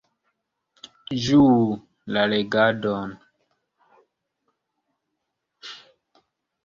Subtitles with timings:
[1.25, 1.67] Ĝuu
[2.17, 3.13] la legadon!